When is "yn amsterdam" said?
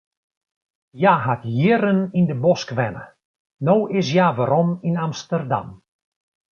4.87-5.69